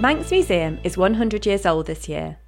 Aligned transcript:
Manx 0.00 0.30
Museum 0.30 0.80
is 0.82 0.98
100 0.98 1.46
years 1.46 1.64
old 1.64 1.86
this 1.86 2.08
year. 2.08 2.38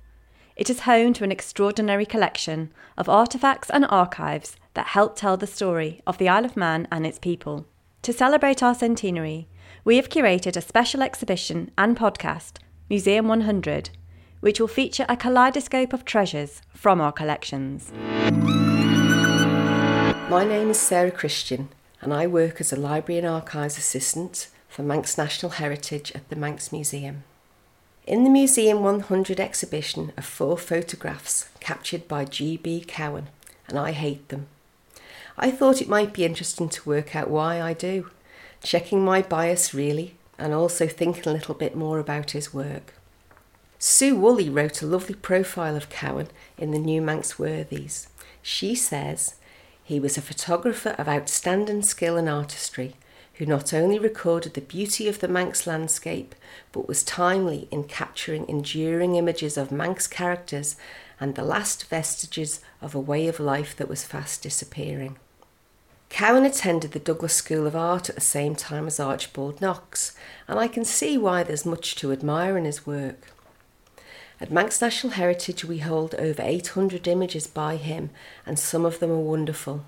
It 0.56 0.68
is 0.68 0.80
home 0.80 1.12
to 1.14 1.24
an 1.24 1.30
extraordinary 1.30 2.04
collection 2.04 2.72
of 2.98 3.06
artefacts 3.06 3.70
and 3.70 3.86
archives 3.88 4.56
that 4.74 4.88
help 4.88 5.16
tell 5.16 5.36
the 5.36 5.46
story 5.46 6.02
of 6.06 6.18
the 6.18 6.28
Isle 6.28 6.44
of 6.44 6.56
Man 6.56 6.88
and 6.90 7.06
its 7.06 7.18
people. 7.20 7.66
To 8.02 8.12
celebrate 8.12 8.62
our 8.62 8.74
centenary, 8.74 9.48
we 9.84 9.96
have 9.96 10.08
curated 10.08 10.56
a 10.56 10.60
special 10.60 11.02
exhibition 11.02 11.70
and 11.78 11.96
podcast, 11.96 12.58
Museum 12.90 13.28
100, 13.28 13.90
which 14.40 14.58
will 14.58 14.66
feature 14.68 15.06
a 15.08 15.16
kaleidoscope 15.16 15.92
of 15.92 16.04
treasures 16.04 16.62
from 16.74 17.00
our 17.00 17.12
collections. 17.12 17.92
My 20.28 20.44
name 20.44 20.70
is 20.70 20.80
Sarah 20.80 21.12
Christian, 21.12 21.68
and 22.00 22.12
I 22.12 22.26
work 22.26 22.60
as 22.60 22.72
a 22.72 22.76
Library 22.76 23.18
and 23.18 23.26
Archives 23.28 23.78
Assistant 23.78 24.48
for 24.68 24.82
Manx 24.82 25.16
National 25.16 25.52
Heritage 25.52 26.10
at 26.12 26.28
the 26.28 26.36
Manx 26.36 26.72
Museum. 26.72 27.22
In 28.06 28.22
the 28.22 28.30
Museum 28.30 28.84
100 28.84 29.40
exhibition 29.40 30.12
are 30.16 30.22
four 30.22 30.56
photographs 30.56 31.48
captured 31.58 32.06
by 32.06 32.24
G.B. 32.24 32.84
Cowin, 32.86 33.26
and 33.66 33.76
I 33.76 33.90
hate 33.90 34.28
them. 34.28 34.46
I 35.36 35.50
thought 35.50 35.82
it 35.82 35.88
might 35.88 36.12
be 36.12 36.24
interesting 36.24 36.68
to 36.68 36.88
work 36.88 37.16
out 37.16 37.28
why 37.28 37.60
I 37.60 37.72
do, 37.72 38.10
checking 38.62 39.04
my 39.04 39.22
bias 39.22 39.74
really, 39.74 40.14
and 40.38 40.54
also 40.54 40.86
thinking 40.86 41.24
a 41.26 41.32
little 41.32 41.56
bit 41.56 41.74
more 41.74 41.98
about 41.98 42.30
his 42.30 42.54
work. 42.54 42.94
Sue 43.80 44.14
Woolley 44.14 44.48
wrote 44.48 44.82
a 44.82 44.86
lovely 44.86 45.16
profile 45.16 45.74
of 45.74 45.90
Cowin 45.90 46.28
in 46.56 46.70
the 46.70 46.78
New 46.78 47.02
Manx 47.02 47.40
Worthies. 47.40 48.06
She 48.40 48.76
says, 48.76 49.34
he 49.82 49.98
was 49.98 50.16
a 50.16 50.22
photographer 50.22 50.90
of 50.90 51.08
outstanding 51.08 51.82
skill 51.82 52.16
and 52.16 52.28
artistry, 52.28 52.94
who 53.36 53.46
not 53.46 53.74
only 53.74 53.98
recorded 53.98 54.54
the 54.54 54.60
beauty 54.60 55.08
of 55.08 55.20
the 55.20 55.28
Manx 55.28 55.66
landscape, 55.66 56.34
but 56.72 56.88
was 56.88 57.02
timely 57.02 57.68
in 57.70 57.84
capturing 57.84 58.48
enduring 58.48 59.14
images 59.14 59.56
of 59.56 59.70
Manx 59.70 60.06
characters 60.06 60.76
and 61.20 61.34
the 61.34 61.44
last 61.44 61.88
vestiges 61.88 62.60
of 62.80 62.94
a 62.94 63.00
way 63.00 63.28
of 63.28 63.40
life 63.40 63.76
that 63.76 63.88
was 63.88 64.04
fast 64.04 64.42
disappearing. 64.42 65.16
Cowin 66.08 66.46
attended 66.46 66.92
the 66.92 66.98
Douglas 66.98 67.34
School 67.34 67.66
of 67.66 67.76
Art 67.76 68.08
at 68.08 68.14
the 68.14 68.20
same 68.20 68.54
time 68.54 68.86
as 68.86 69.00
Archibald 69.00 69.60
Knox, 69.60 70.14
and 70.48 70.58
I 70.58 70.68
can 70.68 70.84
see 70.84 71.18
why 71.18 71.42
there's 71.42 71.66
much 71.66 71.94
to 71.96 72.12
admire 72.12 72.56
in 72.56 72.64
his 72.64 72.86
work. 72.86 73.32
At 74.40 74.50
Manx 74.50 74.80
National 74.80 75.14
Heritage, 75.14 75.64
we 75.64 75.78
hold 75.78 76.14
over 76.14 76.42
800 76.42 77.08
images 77.08 77.46
by 77.46 77.76
him, 77.76 78.10
and 78.44 78.58
some 78.58 78.84
of 78.84 78.98
them 79.00 79.10
are 79.10 79.18
wonderful. 79.18 79.84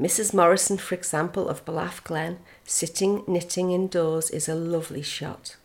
Mrs. 0.00 0.32
Morrison, 0.32 0.78
for 0.78 0.94
example, 0.94 1.48
of 1.48 1.64
Ballaugh 1.64 2.04
Glen, 2.04 2.38
sitting 2.64 3.24
knitting 3.26 3.72
indoors, 3.72 4.30
is 4.30 4.48
a 4.48 4.54
lovely 4.54 5.02
shot. 5.02 5.56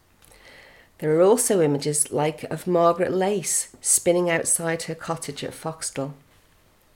There 0.98 1.16
are 1.16 1.22
also 1.22 1.62
images 1.62 2.12
like 2.12 2.44
of 2.45 2.66
Margaret 2.66 3.12
Lace 3.12 3.75
spinning 3.80 4.31
outside 4.31 4.84
her 4.84 4.95
cottage 4.95 5.44
at 5.44 5.53
Foxdale. 5.53 6.14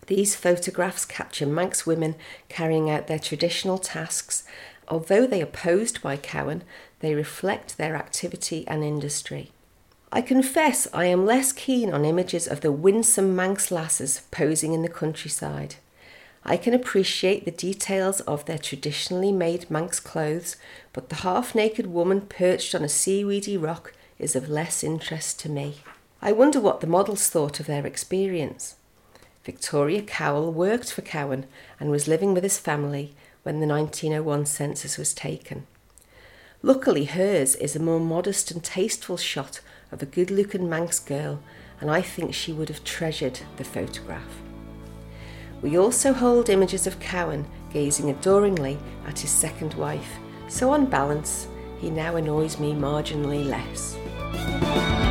These 0.08 0.36
photographs 0.36 1.06
capture 1.06 1.46
Manx 1.46 1.86
women 1.86 2.16
carrying 2.50 2.90
out 2.90 3.08
their 3.08 3.20
traditional 3.20 3.78
tasks. 3.78 4.44
Although 4.88 5.28
they 5.28 5.42
are 5.42 5.46
posed 5.46 6.02
by 6.02 6.18
Cowin, 6.18 6.64
they 7.02 7.14
reflect 7.14 7.78
their 7.78 7.96
activity 7.96 8.66
and 8.68 8.84
industry. 8.84 9.52
I 10.12 10.22
confess 10.22 10.88
I 10.94 11.06
am 11.06 11.26
less 11.26 11.52
keen 11.52 11.94
on 11.94 12.06
images 12.06 12.48
of 12.48 12.62
the 12.62 12.72
winsome 12.72 13.36
Manx 13.36 13.70
lasses 13.70 14.22
posing 14.32 14.74
in 14.74 14.82
the 14.82 14.90
countryside. 14.90 15.76
I 16.50 16.56
can 16.56 16.74
appreciate 16.74 17.44
the 17.44 17.52
details 17.52 18.22
of 18.22 18.46
their 18.46 18.58
traditionally 18.58 19.34
made 19.34 19.70
Manx 19.70 20.00
clothes, 20.00 20.56
but 20.94 21.10
the 21.10 21.16
half 21.16 21.54
naked 21.54 21.88
woman 21.88 22.22
perched 22.22 22.74
on 22.74 22.86
a 22.86 22.90
seaweedy 22.90 23.58
rock 23.58 23.94
is 24.18 24.34
of 24.34 24.48
less 24.48 24.82
interest 24.82 25.42
to 25.42 25.50
me. 25.50 25.82
I 26.22 26.32
wonder 26.32 26.62
what 26.62 26.80
the 26.80 26.88
models 26.88 27.28
thought 27.28 27.60
of 27.60 27.66
their 27.66 27.86
experience. 27.86 28.76
Victoria 29.44 30.02
Cowell 30.02 30.54
worked 30.54 30.90
for 30.90 31.02
Cowin 31.02 31.44
and 31.82 31.90
was 31.90 32.08
living 32.08 32.34
with 32.34 32.44
his 32.44 32.58
family 32.58 33.14
when 33.44 33.60
the 33.60 33.68
1901 33.68 34.46
census 34.46 34.98
was 34.98 35.14
taken. 35.14 35.68
Luckily, 36.64 37.06
hers 37.06 37.56
is 37.56 37.76
a 37.76 37.80
more 37.80 38.00
modest 38.00 38.52
and 38.52 38.64
tasteful 38.64 39.18
shot 39.18 39.60
of 39.92 40.02
a 40.02 40.06
good 40.06 40.32
looking 40.32 40.70
Manx 40.70 40.98
girl, 40.98 41.42
and 41.82 41.92
I 41.92 42.02
think 42.02 42.34
she 42.34 42.54
would 42.54 42.70
have 42.70 42.86
treasured 42.86 43.42
the 43.58 43.66
photograph. 43.66 44.47
We 45.62 45.78
also 45.78 46.14
hold 46.14 46.50
images 46.50 46.88
of 46.88 47.00
Cowin 47.00 47.46
gazing 47.72 48.10
adoringly 48.10 48.78
at 49.08 49.20
his 49.20 49.32
second 49.32 49.74
wife, 49.74 50.18
so 50.48 50.72
on 50.72 50.86
balance, 50.86 51.48
he 51.80 51.90
now 51.90 52.16
annoys 52.16 52.60
me 52.60 52.74
marginally 52.74 53.46
less. 53.46 55.07